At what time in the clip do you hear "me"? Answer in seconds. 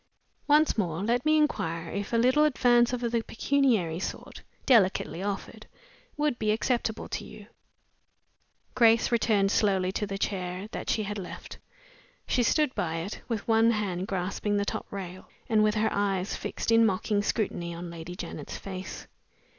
1.25-1.37